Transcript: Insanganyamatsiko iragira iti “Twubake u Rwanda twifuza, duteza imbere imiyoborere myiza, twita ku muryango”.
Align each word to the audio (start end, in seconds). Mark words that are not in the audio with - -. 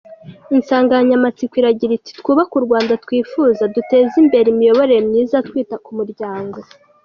Insanganyamatsiko 0.55 1.53
iragira 1.59 1.91
iti 1.95 2.11
“Twubake 2.19 2.53
u 2.57 2.65
Rwanda 2.65 2.93
twifuza, 3.03 3.63
duteza 3.75 4.13
imbere 4.23 4.47
imiyoborere 4.49 5.01
myiza, 5.09 5.37
twita 5.47 5.75
ku 5.83 5.91
muryango”. 5.97 6.57